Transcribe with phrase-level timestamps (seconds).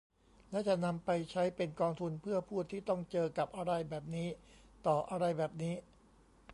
[0.51, 4.27] และจะนำไปใช้เป็นกองทุนเพื่อผู้ที่ต้องเจอกับอะไรแบบนี้
[4.85, 5.75] ต่อ | อะไรแบบนี้